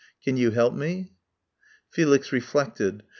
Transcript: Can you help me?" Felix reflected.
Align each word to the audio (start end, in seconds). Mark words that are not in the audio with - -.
Can 0.23 0.35
you 0.35 0.49
help 0.49 0.73
me?" 0.73 1.11
Felix 1.91 2.31
reflected. 2.33 3.03